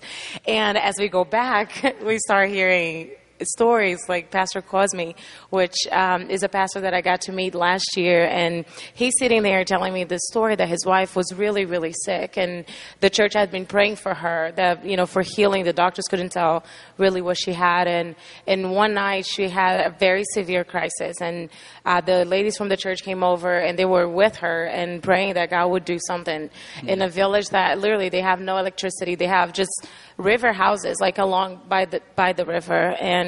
[0.47, 3.11] And as we go back we start hearing
[3.43, 5.11] stories like Pastor Cosme,
[5.51, 9.43] which um, is a pastor that I got to meet last year, and he's sitting
[9.43, 12.65] there telling me the story that his wife was really, really sick, and
[13.01, 15.65] the church had been praying for her, that you know, for healing.
[15.65, 16.65] The doctors couldn't tell
[16.99, 21.51] really what she had, and and one night she had a very severe crisis, and
[21.85, 25.35] uh, the ladies from the church came over and they were with her and praying
[25.35, 26.51] that God would do something
[26.87, 31.19] in a village that literally they have no electricity, they have just river houses like
[31.19, 33.26] along by the by the river and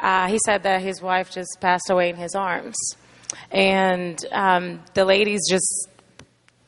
[0.00, 2.76] uh, he said that his wife just passed away in his arms.
[3.50, 5.88] And um, the ladies just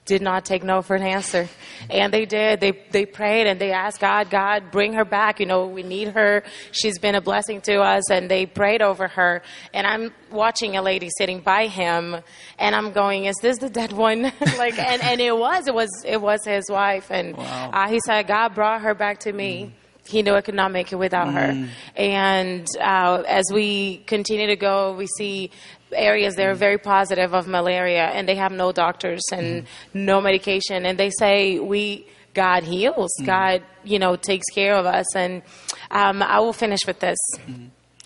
[0.07, 1.49] did not take no for an answer.
[1.89, 2.59] And they did.
[2.61, 5.39] They they prayed and they asked god god bring her back.
[5.39, 6.43] You know we need her.
[6.73, 8.11] She's been a blessing to us.
[8.11, 9.43] And they prayed over her.
[9.73, 12.17] And i'm watching a lady sitting by him
[12.59, 14.23] and i'm going is this the dead one?
[14.59, 17.11] Like and, and it was it was it was his wife.
[17.11, 17.71] And Wow.
[17.73, 19.75] uh, he said god brought her back to me
[20.07, 21.53] he knew I could not make it without her.
[21.53, 21.71] Mm-hmm.
[21.97, 25.51] And uh, as we continue to go, we see
[25.93, 30.05] areas that are very positive of malaria, and they have no doctors and mm-hmm.
[30.07, 32.07] no medication, and they say we.
[32.33, 33.11] God heals.
[33.19, 33.27] Mm-hmm.
[33.27, 35.17] God, you know, takes care of us.
[35.17, 35.43] And
[35.91, 37.19] um, I will finish with this.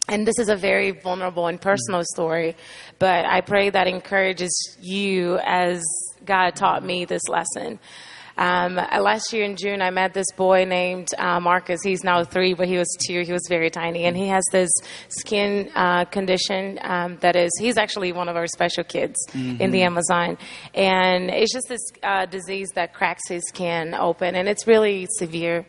[0.08, 2.56] And this is a very vulnerable and personal story,
[2.98, 5.82] but I pray that encourages you as
[6.24, 7.78] God taught me this lesson.
[8.36, 11.80] Um, uh, last year in June, I met this boy named uh, Marcus.
[11.82, 13.22] He's now three, but he was two.
[13.22, 14.70] He was very tiny, and he has this
[15.08, 17.50] skin uh, condition um, that is.
[17.60, 20.38] He's actually one of our special kids in the Amazon,
[20.74, 25.64] and it's just this uh, disease that cracks his skin open, and it's really severe.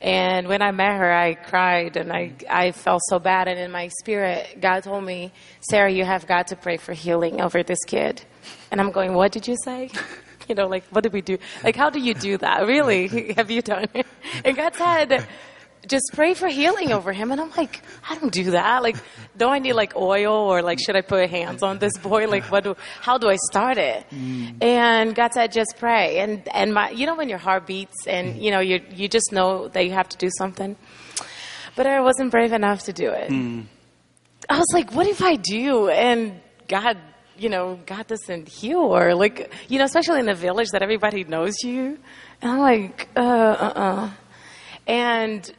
[0.00, 3.48] And when I met her, I cried and I, I felt so bad.
[3.48, 7.40] And in my spirit, God told me, Sarah, you have got to pray for healing
[7.40, 8.22] over this kid.
[8.70, 9.90] And I'm going, what did you say?
[10.50, 11.38] You know, like, what did we do?
[11.62, 12.66] Like, how do you do that?
[12.66, 13.32] Really?
[13.36, 14.06] Have you done it?
[14.44, 15.26] And God said,
[15.86, 17.30] just pray for healing over him.
[17.32, 18.82] And I'm like, I don't do that.
[18.82, 18.96] Like,
[19.36, 22.26] don't I need like oil or like, should I put hands on this boy?
[22.26, 24.04] Like, what do, how do I start it?
[24.10, 24.62] Mm.
[24.62, 26.18] And God said, just pray.
[26.18, 28.42] And, and my, you know, when your heart beats and, mm.
[28.42, 30.76] you know, you, you just know that you have to do something.
[31.76, 33.30] But I wasn't brave enough to do it.
[33.30, 33.66] Mm.
[34.48, 35.88] I was like, what if I do?
[35.88, 36.98] And God,
[37.40, 41.24] you know, God doesn't heal or like, you know, especially in a village that everybody
[41.24, 41.98] knows you.
[42.42, 44.10] And I'm like, uh, uh, uh.
[44.86, 45.50] And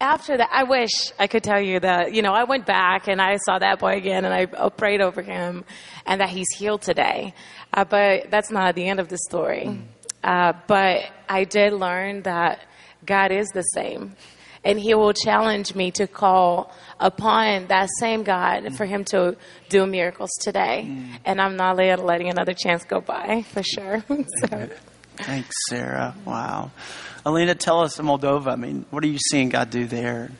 [0.00, 3.20] after that, I wish I could tell you that, you know, I went back and
[3.20, 5.64] I saw that boy again and I prayed over him
[6.06, 7.34] and that he's healed today.
[7.72, 9.80] Uh, but that's not the end of the story.
[10.22, 12.60] Uh, but I did learn that
[13.04, 14.14] God is the same.
[14.64, 18.76] And he will challenge me to call upon that same God mm.
[18.76, 19.36] for him to
[19.68, 20.86] do miracles today.
[20.88, 21.18] Mm.
[21.24, 24.04] And I'm not letting another chance go by, for sure.
[24.40, 24.68] so.
[25.16, 26.14] Thanks, Sarah.
[26.24, 26.70] Wow.
[27.26, 28.52] Alina, tell us in Moldova.
[28.52, 30.30] I mean, what are you seeing God do there?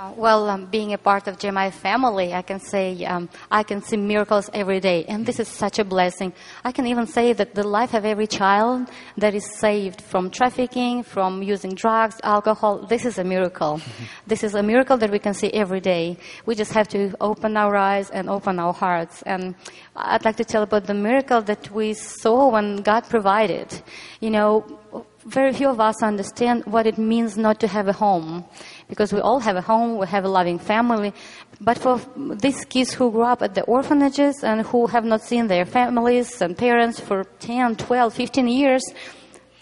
[0.00, 3.82] Uh, Well, um, being a part of JMI family, I can say um, I can
[3.82, 6.32] see miracles every day, and this is such a blessing.
[6.64, 11.02] I can even say that the life of every child that is saved from trafficking,
[11.02, 13.82] from using drugs, alcohol, this is a miracle.
[14.26, 16.16] this is a miracle that we can see every day.
[16.46, 19.20] We just have to open our eyes and open our hearts.
[19.26, 19.54] And
[19.94, 23.68] I'd like to tell about the miracle that we saw when God provided.
[24.20, 24.64] You know,
[25.26, 28.46] very few of us understand what it means not to have a home
[28.90, 31.14] because we all have a home, we have a loving family.
[31.60, 35.46] But for these kids who grew up at the orphanages and who have not seen
[35.46, 38.82] their families and parents for 10, 12, 15 years,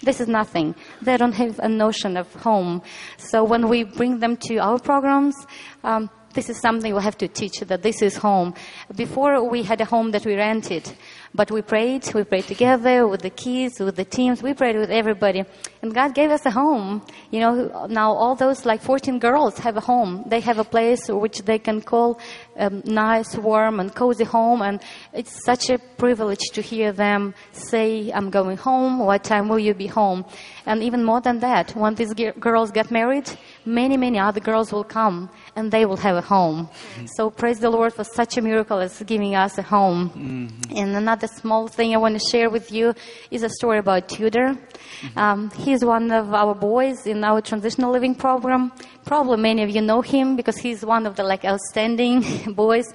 [0.02, 0.74] this is nothing.
[1.02, 2.82] They don't have a notion of home.
[3.18, 5.36] So when we bring them to our programs,
[5.84, 8.54] um, this is something we have to teach that this is home.
[8.94, 10.90] Before we had a home that we rented,
[11.34, 14.90] but we prayed, we prayed together with the kids, with the teams, we prayed with
[14.90, 15.44] everybody.
[15.82, 17.02] And God gave us a home.
[17.30, 20.24] You know, now all those like 14 girls have a home.
[20.26, 22.20] They have a place which they can call
[22.56, 24.62] um, nice, warm, and cozy home.
[24.62, 24.80] And
[25.12, 28.98] it's such a privilege to hear them say, I'm going home.
[28.98, 30.24] What time will you be home?
[30.66, 33.30] And even more than that, when these girls get married,
[33.64, 36.68] many, many other girls will come and they will have a home.
[36.68, 37.06] Mm-hmm.
[37.16, 40.10] So praise the Lord for such a miracle as giving us a home.
[40.10, 40.78] Mm-hmm.
[40.78, 42.94] And another small thing I want to share with you
[43.32, 44.54] is a story about Tudor.
[44.54, 45.18] Mm-hmm.
[45.18, 48.72] Um, he's one of our boys in our transitional living program.
[49.04, 52.86] Probably many of you know him because he's one of the like outstanding boys.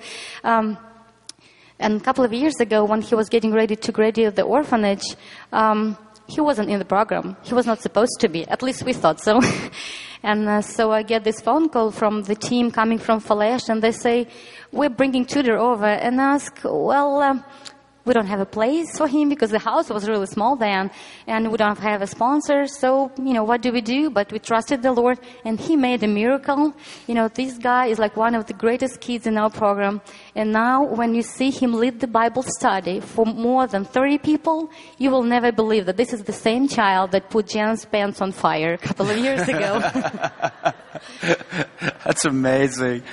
[0.43, 0.77] Um,
[1.79, 5.03] and a couple of years ago, when he was getting ready to graduate the orphanage,
[5.51, 5.97] um,
[6.27, 7.35] he wasn't in the program.
[7.43, 8.47] He was not supposed to be.
[8.47, 9.41] At least we thought so.
[10.23, 13.83] and uh, so I get this phone call from the team coming from Falash, and
[13.83, 14.27] they say,
[14.71, 17.43] "We're bringing Tudor over," and ask, "Well." Um,
[18.05, 20.91] we don't have a place for him because the house was really small then
[21.27, 22.67] and we don't have a sponsor.
[22.67, 24.09] So you know what do we do?
[24.09, 26.73] But we trusted the lord and he made a miracle.
[27.07, 30.01] You know this guy is like one of the greatest kids in our program.
[30.35, 34.69] And now when you see him lead the bible study for more than 30 people
[34.97, 38.31] you will never believe that this is the same child that put jan's pants on
[38.31, 39.79] fire a couple of years ago.
[42.03, 43.03] That's amazing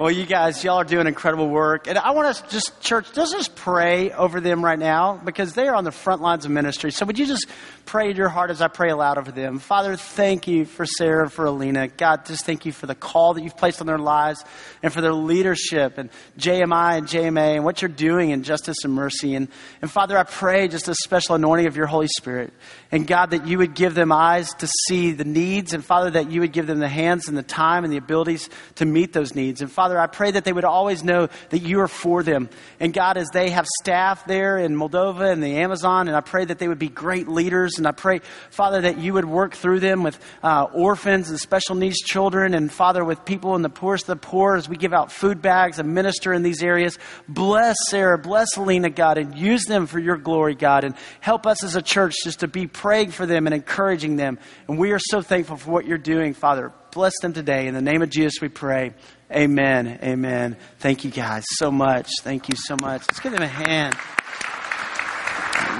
[0.00, 1.86] well, you guys, y'all are doing incredible work.
[1.86, 5.74] And I want us just, church, just pray over them right now because they are
[5.74, 6.90] on the front lines of ministry.
[6.90, 7.46] So would you just
[7.84, 9.58] pray in your heart as I pray aloud over them?
[9.58, 11.88] Father, thank you for Sarah, and for Alina.
[11.88, 14.42] God, just thank you for the call that you've placed on their lives
[14.82, 16.08] and for their leadership and
[16.38, 19.34] JMI and JMA and what you're doing in justice and mercy.
[19.34, 19.48] And,
[19.82, 22.54] and Father, I pray just a special anointing of your Holy Spirit.
[22.90, 25.74] And God, that you would give them eyes to see the needs.
[25.74, 28.48] And Father, that you would give them the hands and the time and the abilities
[28.76, 29.60] to meet those needs.
[29.60, 32.48] And Father, Father, I pray that they would always know that you are for them.
[32.78, 36.44] And God, as they have staff there in Moldova and the Amazon, and I pray
[36.44, 37.76] that they would be great leaders.
[37.76, 41.74] And I pray, Father, that you would work through them with uh, orphans and special
[41.74, 44.92] needs children, and Father, with people in the poorest of the poor as we give
[44.92, 46.96] out food bags and minister in these areas.
[47.26, 50.84] Bless Sarah, bless Alina, God, and use them for your glory, God.
[50.84, 54.38] And help us as a church just to be praying for them and encouraging them.
[54.68, 56.72] And we are so thankful for what you're doing, Father.
[56.92, 57.68] Bless them today.
[57.68, 58.94] In the name of Jesus, we pray.
[59.30, 60.00] Amen.
[60.02, 60.56] Amen.
[60.80, 62.08] Thank you guys so much.
[62.22, 63.02] Thank you so much.
[63.02, 63.94] Let's give them a hand.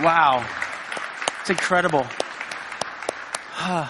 [0.05, 0.47] Wow.
[1.41, 2.07] It's incredible.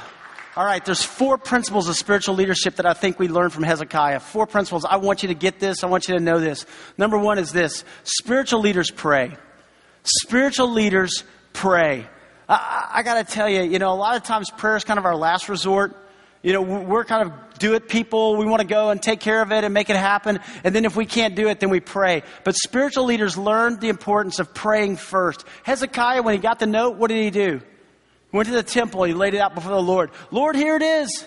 [0.56, 4.20] All right, there's four principles of spiritual leadership that I think we learned from Hezekiah.
[4.20, 4.85] Four principles.
[4.85, 5.85] I want you to get this.
[5.85, 6.66] I want you to know this.
[6.98, 9.37] Number one is this spiritual leaders pray.
[10.04, 12.06] Spiritual leaders pray.
[12.48, 14.98] I, I got to tell you, you know, a lot of times prayer is kind
[14.98, 15.96] of our last resort.
[16.42, 18.37] You know, we're kind of do it people.
[18.37, 20.40] We want to go and take care of it and make it happen.
[20.64, 22.22] And then if we can't do it, then we pray.
[22.44, 25.44] But spiritual leaders learned the importance of praying first.
[25.64, 27.59] Hezekiah, when he got the note, what did he do?
[28.31, 29.05] He went to the temple.
[29.05, 30.11] He laid it out before the Lord.
[30.31, 31.26] Lord, here it is.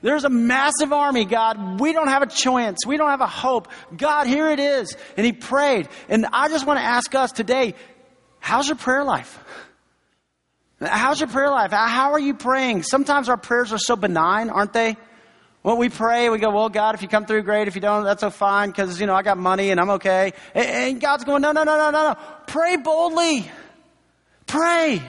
[0.00, 1.80] There's a massive army, God.
[1.80, 2.86] We don't have a chance.
[2.86, 3.68] We don't have a hope.
[3.96, 4.96] God, here it is.
[5.16, 5.88] And he prayed.
[6.08, 7.74] And I just want to ask us today,
[8.38, 9.38] how's your prayer life?
[10.84, 11.70] How's your prayer life?
[11.70, 12.82] How are you praying?
[12.82, 14.96] Sometimes our prayers are so benign, aren't they?
[15.62, 17.68] Well, we pray, we go, well, God, if you come through, great.
[17.68, 20.32] If you don't, that's so fine because, you know, I got money and I'm okay.
[20.54, 22.16] And God's going, no, no, no, no, no, no.
[22.48, 23.48] Pray boldly.
[24.46, 25.00] Pray.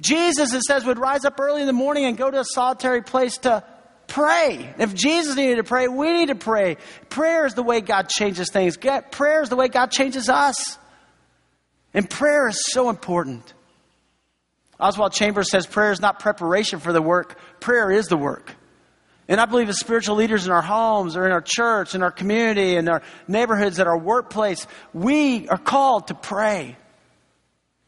[0.00, 3.02] Jesus, it says, would rise up early in the morning and go to a solitary
[3.02, 3.64] place to
[4.06, 4.72] pray.
[4.78, 6.76] If Jesus needed to pray, we need to pray.
[7.08, 8.76] Prayer is the way God changes things.
[8.76, 10.78] Prayer is the way God changes us.
[11.92, 13.54] And prayer is so important.
[14.80, 18.54] Oswald Chambers says prayer is not preparation for the work, prayer is the work.
[19.28, 22.10] And I believe as spiritual leaders in our homes or in our church, in our
[22.10, 26.76] community, in our neighborhoods, at our workplace, we are called to pray.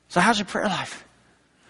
[0.09, 1.05] So, how's your prayer life?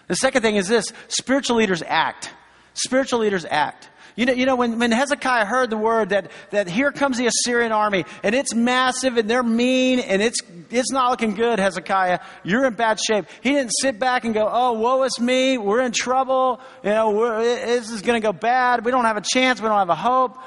[0.07, 2.31] The second thing is this spiritual leaders act.
[2.73, 3.89] Spiritual leaders act.
[4.15, 7.27] You know, you know when, when Hezekiah heard the word that, that here comes the
[7.27, 12.19] Assyrian army and it's massive and they're mean and it's, it's not looking good, Hezekiah,
[12.43, 13.25] you're in bad shape.
[13.41, 17.41] He didn't sit back and go, oh, woe is me, we're in trouble, you know,
[17.41, 19.95] this is going to go bad, we don't have a chance, we don't have a
[19.95, 20.37] hope.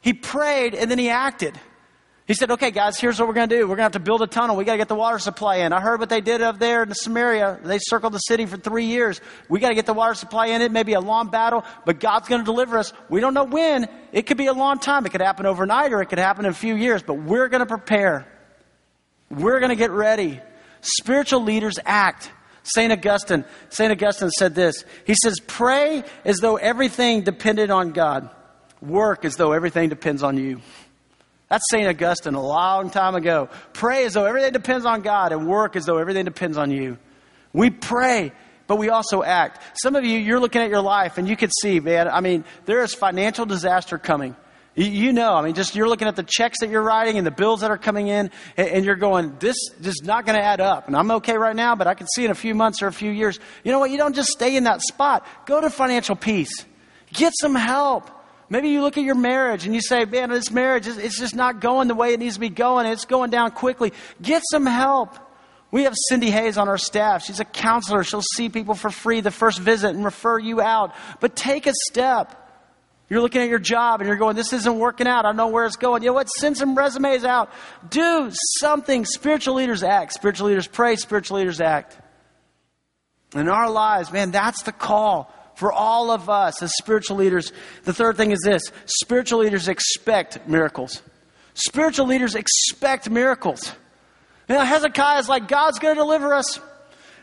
[0.00, 1.58] He prayed and then he acted.
[2.26, 3.62] He said, okay, guys, here's what we're going to do.
[3.62, 4.56] We're going to have to build a tunnel.
[4.56, 5.72] We got to get the water supply in.
[5.72, 7.60] I heard what they did up there in Samaria.
[7.62, 9.20] They circled the city for three years.
[9.48, 10.60] We got to get the water supply in.
[10.60, 12.92] It may be a long battle, but God's going to deliver us.
[13.08, 13.88] We don't know when.
[14.10, 15.06] It could be a long time.
[15.06, 17.60] It could happen overnight or it could happen in a few years, but we're going
[17.60, 18.26] to prepare.
[19.30, 20.40] We're going to get ready.
[20.80, 22.32] Spiritual leaders act.
[22.64, 22.90] St.
[22.92, 23.92] Augustine, St.
[23.92, 24.84] Augustine said this.
[25.06, 28.28] He says, pray as though everything depended on God.
[28.82, 30.60] Work as though everything depends on you.
[31.48, 31.86] That's St.
[31.86, 33.48] Augustine a long time ago.
[33.72, 36.98] Pray as though everything depends on God and work as though everything depends on you.
[37.52, 38.32] We pray,
[38.66, 39.62] but we also act.
[39.80, 42.44] Some of you, you're looking at your life and you can see, man, I mean,
[42.64, 44.34] there is financial disaster coming.
[44.78, 47.30] You know, I mean, just you're looking at the checks that you're writing and the
[47.30, 50.86] bills that are coming in, and you're going, this is not going to add up.
[50.86, 52.92] And I'm okay right now, but I can see in a few months or a
[52.92, 53.40] few years.
[53.64, 53.90] You know what?
[53.90, 55.26] You don't just stay in that spot.
[55.46, 56.66] Go to financial peace.
[57.10, 58.10] Get some help.
[58.48, 61.60] Maybe you look at your marriage and you say, man, this marriage, it's just not
[61.60, 62.86] going the way it needs to be going.
[62.86, 63.92] It's going down quickly.
[64.22, 65.18] Get some help.
[65.72, 67.24] We have Cindy Hayes on our staff.
[67.24, 68.04] She's a counselor.
[68.04, 70.94] She'll see people for free the first visit and refer you out.
[71.20, 72.42] But take a step.
[73.08, 75.24] You're looking at your job and you're going, this isn't working out.
[75.24, 76.02] I don't know where it's going.
[76.02, 76.28] You know what?
[76.28, 77.50] Send some resumes out.
[77.88, 78.30] Do
[78.60, 79.04] something.
[79.04, 80.12] Spiritual leaders act.
[80.12, 80.94] Spiritual leaders pray.
[80.94, 81.98] Spiritual leaders act.
[83.34, 87.52] In our lives, man, that's the call for all of us as spiritual leaders.
[87.84, 91.02] The third thing is this spiritual leaders expect miracles.
[91.54, 93.72] Spiritual leaders expect miracles.
[94.48, 96.60] You know, Hezekiah is like, God's going to deliver us.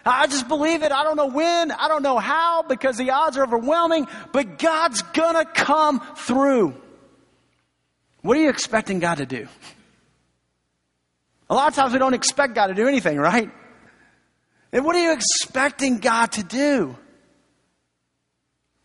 [0.05, 0.91] I just believe it.
[0.91, 1.71] I don't know when.
[1.71, 6.75] I don't know how because the odds are overwhelming, but God's going to come through.
[8.21, 9.47] What are you expecting God to do?
[11.49, 13.49] A lot of times we don't expect God to do anything, right?
[14.71, 16.97] And what are you expecting God to do?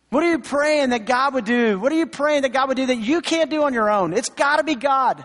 [0.09, 1.79] What are you praying that God would do?
[1.79, 4.13] What are you praying that God would do that you can't do on your own?
[4.13, 5.23] It's got to be God.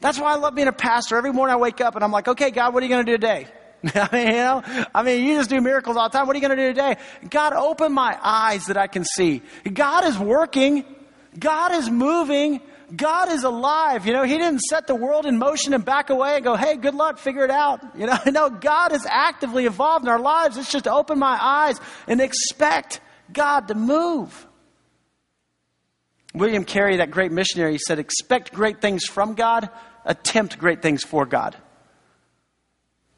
[0.00, 1.16] That's why I love being a pastor.
[1.16, 3.12] Every morning I wake up and I'm like, okay, God, what are you going to
[3.12, 3.48] do today?
[3.94, 4.62] I mean, you know,
[4.94, 6.26] I mean, you just do miracles all the time.
[6.26, 6.96] What are you going to do today?
[7.28, 9.42] God, open my eyes that I can see.
[9.72, 10.84] God is working.
[11.38, 12.60] God is moving.
[12.94, 14.06] God is alive.
[14.06, 16.76] You know, He didn't set the world in motion and back away and go, hey,
[16.76, 17.80] good luck, figure it out.
[17.96, 20.56] You know, no, God is actively involved in our lives.
[20.56, 23.00] It's just to open my eyes and expect
[23.32, 24.46] God to move.
[26.34, 29.68] William Carey, that great missionary, said, expect great things from God,
[30.04, 31.56] attempt great things for God.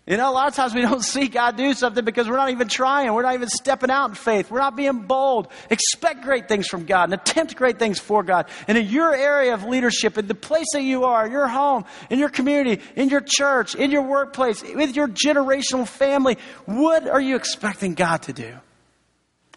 [0.07, 2.51] You know, a lot of times we don't see God do something because we're not
[2.51, 3.12] even trying.
[3.12, 4.51] We're not even stepping out in faith.
[4.51, 5.48] We're not being bold.
[5.70, 8.48] Expect great things from God and attempt great things for God.
[8.66, 12.18] And in your area of leadership, in the place that you are, your home, in
[12.18, 17.37] your community, in your church, in your workplace, with your generational family, what are you
[17.37, 18.55] expecting God to do?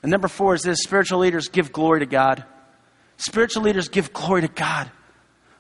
[0.04, 2.44] And number four is this spiritual leaders give glory to God.
[3.18, 4.92] Spiritual leaders give glory to God.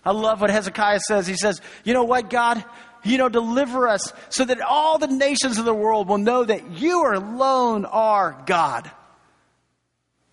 [0.03, 1.25] I love what Hezekiah says.
[1.25, 2.63] He says, You know what, God?
[3.03, 6.71] You know, deliver us so that all the nations of the world will know that
[6.71, 8.89] you alone are God.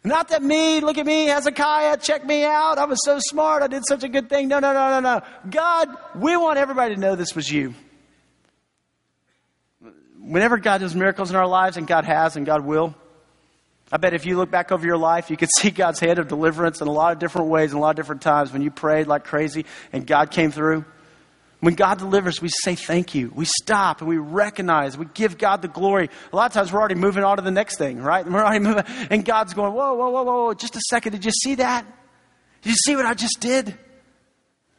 [0.04, 2.78] Not that me, look at me, Hezekiah, check me out.
[2.78, 3.62] I was so smart.
[3.62, 4.48] I did such a good thing.
[4.48, 5.22] No, no, no, no, no.
[5.48, 7.74] God, we want everybody to know this was you.
[10.18, 12.96] Whenever God does miracles in our lives, and God has and God will,
[13.92, 16.26] I bet if you look back over your life, you could see God's hand of
[16.26, 18.70] deliverance in a lot of different ways and a lot of different times when you
[18.70, 20.84] prayed like crazy and God came through.
[21.60, 23.30] When God delivers, we say thank you.
[23.32, 26.10] We stop and we recognize, we give God the glory.
[26.32, 28.24] A lot of times we're already moving on to the next thing, right?
[28.24, 31.12] And we're already moving, and God's going, whoa, whoa, whoa, whoa, just a second.
[31.12, 31.86] Did you see that?
[32.62, 33.78] Did you see what I just did?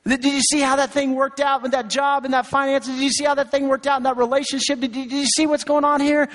[0.05, 2.95] Did you see how that thing worked out with that job and that finances?
[2.95, 4.81] Did you see how that thing worked out in that relationship?
[4.81, 6.27] Did you, did you see what's going on here?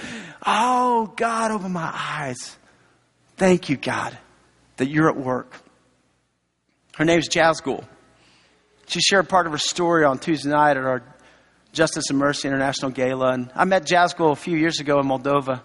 [0.46, 2.56] Oh, God, open my eyes.
[3.38, 4.18] Thank you, God,
[4.78, 5.54] that you're at work.
[6.96, 7.84] Her name's Jazgul.
[8.88, 11.04] She shared part of her story on Tuesday night at our
[11.72, 13.32] Justice and Mercy International Gala.
[13.32, 15.62] And I met Jazgul a few years ago in Moldova.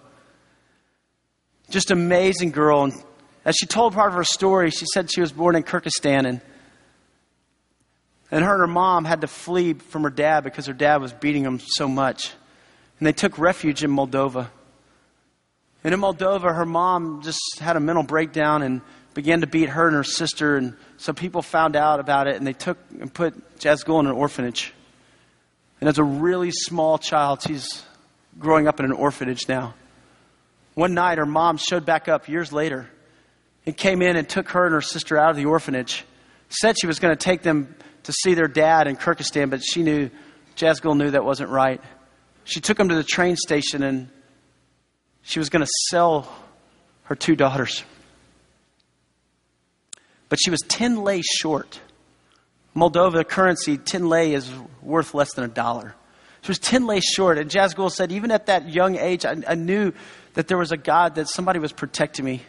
[1.68, 2.84] Just amazing girl.
[2.84, 2.92] And
[3.44, 6.40] as she told part of her story, she said she was born in Kyrgyzstan and
[8.30, 11.12] and her and her mom had to flee from her dad because her dad was
[11.12, 12.32] beating them so much.
[12.98, 14.48] And they took refuge in Moldova.
[15.84, 18.80] And in Moldova, her mom just had a mental breakdown and
[19.12, 20.56] began to beat her and her sister.
[20.56, 24.12] And so people found out about it and they took and put Jazgul in an
[24.12, 24.72] orphanage.
[25.80, 27.84] And as a really small child, she's
[28.38, 29.74] growing up in an orphanage now.
[30.74, 32.88] One night, her mom showed back up years later
[33.66, 36.04] and came in and took her and her sister out of the orphanage.
[36.48, 39.82] Said she was going to take them to see their dad in Kyrgyzstan, but she
[39.82, 40.10] knew,
[40.56, 41.80] Jazgul knew that wasn't right.
[42.44, 44.08] She took them to the train station and
[45.24, 46.28] she was going to sell
[47.04, 47.82] her two daughters.
[50.28, 51.80] But she was 10 lei short.
[52.76, 54.50] Moldova currency, 10 lei is
[54.82, 55.94] worth less than a dollar.
[56.42, 57.38] She was 10 lei short.
[57.38, 59.92] And Jazgul said, even at that young age, I, I knew
[60.34, 62.42] that there was a God, that somebody was protecting me.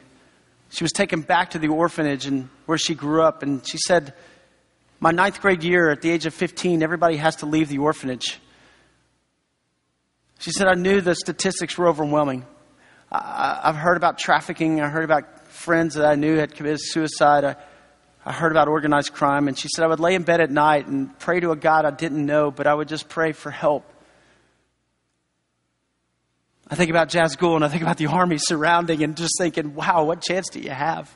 [0.70, 3.44] She was taken back to the orphanage and where she grew up.
[3.44, 4.14] And she said,
[5.00, 8.40] my ninth grade year, at the age of 15, everybody has to leave the orphanage.
[10.40, 12.46] She said, I knew the statistics were overwhelming.
[13.12, 14.82] I, have heard about trafficking.
[14.82, 17.44] I heard about friends that I knew had committed suicide.
[17.44, 17.56] I
[18.26, 20.88] I heard about organized crime, and she said I would lay in bed at night
[20.88, 23.88] and pray to a God I didn't know, but I would just pray for help.
[26.68, 30.06] I think about Jazgul and I think about the army surrounding and just thinking, wow,
[30.06, 31.16] what chance do you have?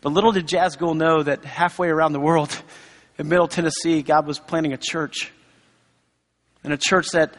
[0.00, 2.50] But little did Jazgul know that halfway around the world,
[3.18, 5.30] in Middle Tennessee, God was planting a church.
[6.64, 7.34] And a church that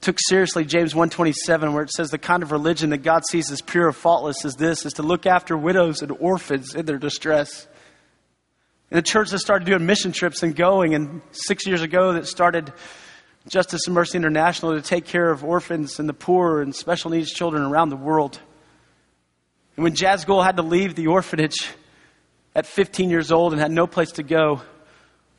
[0.00, 3.60] took seriously James 127 where it says the kind of religion that God sees as
[3.60, 7.66] pure and faultless is this is to look after widows and orphans in their distress.
[8.90, 12.26] And a church that started doing mission trips and going and 6 years ago that
[12.26, 12.72] started
[13.48, 17.32] Justice and Mercy International to take care of orphans and the poor and special needs
[17.32, 18.40] children around the world.
[19.76, 21.68] And when Jazz had to leave the orphanage
[22.54, 24.62] at 15 years old and had no place to go,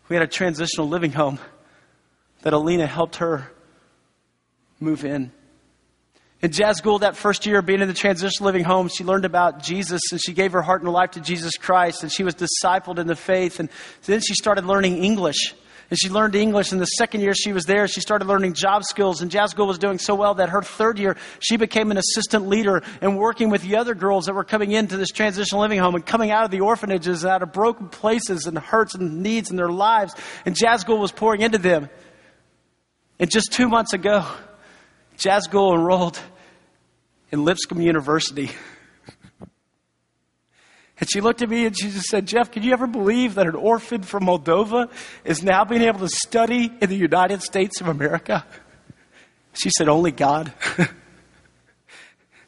[0.09, 1.39] we had a transitional living home
[2.43, 3.51] that Alina helped her
[4.79, 5.31] move in.
[6.39, 10.01] In Jazgul, that first year being in the transitional living home, she learned about Jesus
[10.11, 13.07] and she gave her heart and life to Jesus Christ and she was discipled in
[13.07, 13.59] the faith.
[13.59, 13.69] And
[14.05, 15.55] then she started learning English.
[15.89, 16.71] And she learned English.
[16.71, 19.21] And the second year she was there, she started learning job skills.
[19.21, 22.83] And Jazgul was doing so well that her third year, she became an assistant leader
[23.01, 26.05] and working with the other girls that were coming into this transitional living home and
[26.05, 29.55] coming out of the orphanages and out of broken places and hurts and needs in
[29.55, 30.13] their lives.
[30.45, 31.89] And Jazgul was pouring into them.
[33.17, 34.27] And just two months ago,
[35.17, 36.19] Jazz enrolled
[37.31, 38.51] in Lipscomb University.
[40.99, 43.45] And she looked at me and she just said, Jeff, can you ever believe that
[43.45, 44.89] an orphan from Moldova
[45.23, 48.45] is now being able to study in the United States of America?
[49.53, 50.51] She said, Only God.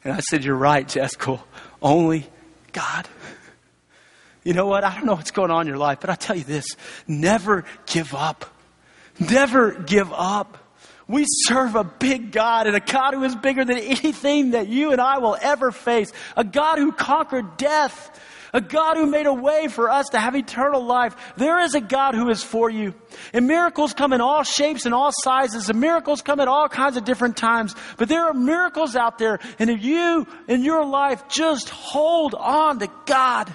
[0.04, 1.40] and I said, You're right, Gould.
[1.80, 2.26] Only
[2.72, 3.08] God.
[4.42, 4.84] You know what?
[4.84, 6.66] I don't know what's going on in your life, but I tell you this
[7.06, 8.46] never give up.
[9.18, 10.58] Never give up.
[11.10, 14.92] We serve a big God and a God who is bigger than anything that you
[14.92, 16.12] and I will ever face.
[16.36, 18.20] A God who conquered death.
[18.52, 21.16] A God who made a way for us to have eternal life.
[21.36, 22.94] There is a God who is for you.
[23.32, 25.68] And miracles come in all shapes and all sizes.
[25.68, 27.74] And miracles come at all kinds of different times.
[27.96, 29.40] But there are miracles out there.
[29.58, 33.52] And if you in your life just hold on to God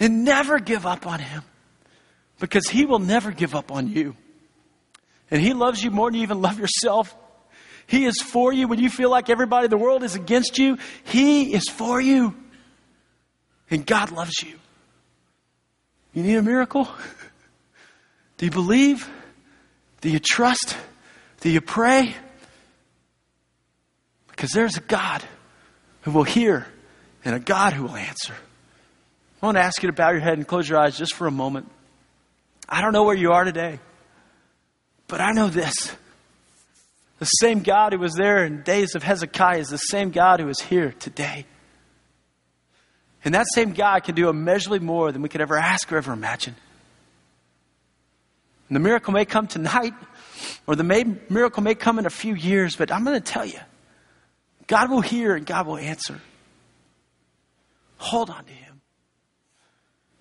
[0.00, 1.44] and never give up on Him.
[2.40, 4.16] Because He will never give up on you.
[5.32, 7.16] And He loves you more than you even love yourself.
[7.86, 10.76] He is for you when you feel like everybody in the world is against you.
[11.04, 12.36] He is for you.
[13.70, 14.58] And God loves you.
[16.12, 16.86] You need a miracle?
[18.36, 19.08] Do you believe?
[20.02, 20.76] Do you trust?
[21.40, 22.14] Do you pray?
[24.28, 25.24] Because there's a God
[26.02, 26.66] who will hear
[27.24, 28.34] and a God who will answer.
[29.40, 31.26] I want to ask you to bow your head and close your eyes just for
[31.26, 31.70] a moment.
[32.68, 33.78] I don't know where you are today.
[35.12, 35.74] But I know this.
[37.18, 40.48] The same God who was there in days of Hezekiah is the same God who
[40.48, 41.44] is here today.
[43.22, 46.14] And that same God can do immeasurably more than we could ever ask or ever
[46.14, 46.56] imagine.
[48.70, 49.92] And the miracle may come tonight,
[50.66, 53.44] or the may, miracle may come in a few years, but I'm going to tell
[53.44, 53.60] you
[54.66, 56.18] God will hear and God will answer.
[57.98, 58.80] Hold on to Him.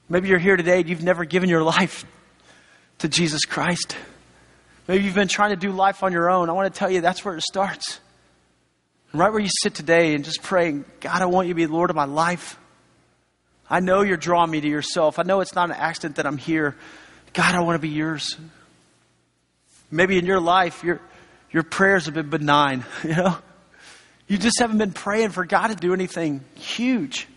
[0.10, 2.04] Maybe you're here today and you've never given your life
[2.98, 3.96] to Jesus Christ.
[4.88, 6.50] Maybe you've been trying to do life on your own.
[6.50, 8.00] I want to tell you that's where it starts.
[9.14, 11.90] right where you sit today and just praying, God, I want you to be Lord
[11.90, 12.58] of my life.
[13.70, 15.18] I know you're drawing me to yourself.
[15.18, 16.76] I know it's not an accident that I'm here.
[17.34, 18.38] God, I want to be yours.
[19.90, 21.00] Maybe in your life, your,
[21.52, 23.38] your prayers have been benign, you know?
[24.28, 27.28] You just haven't been praying for God to do anything huge.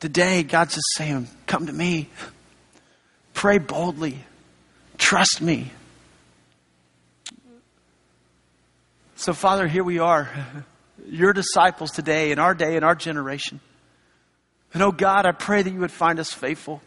[0.00, 2.08] Today, God's just saying, Come to me.
[3.32, 4.18] Pray boldly.
[5.06, 5.70] Trust me.
[9.14, 10.28] So, Father, here we are,
[11.06, 13.60] your disciples today, in our day, in our generation.
[14.74, 16.82] And oh God, I pray that you would find us faithful.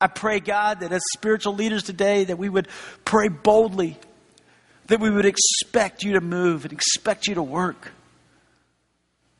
[0.00, 2.66] I pray, God, that as spiritual leaders today, that we would
[3.04, 3.96] pray boldly,
[4.88, 7.92] that we would expect you to move and expect you to work.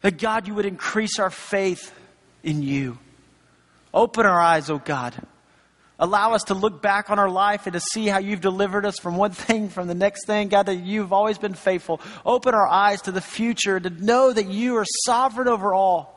[0.03, 1.93] That God, you would increase our faith
[2.45, 2.97] in you.
[3.93, 5.21] Open our eyes, oh God.
[5.99, 8.99] Allow us to look back on our life and to see how you've delivered us
[8.99, 10.49] from one thing, from the next thing.
[10.49, 12.01] God, that you've always been faithful.
[12.24, 16.14] Open our eyes to the future to know that you are sovereign over all.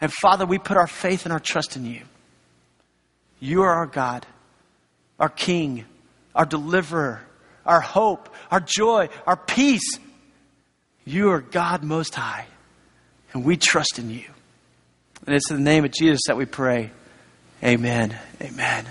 [0.00, 2.02] And Father, we put our faith and our trust in you.
[3.40, 4.26] You are our God,
[5.18, 5.84] our King,
[6.34, 7.22] our deliverer,
[7.64, 9.98] our hope, our joy, our peace.
[11.04, 12.46] You are God Most High,
[13.32, 14.24] and we trust in you.
[15.26, 16.90] And it's in the name of Jesus that we pray.
[17.64, 18.18] Amen.
[18.42, 18.86] Amen.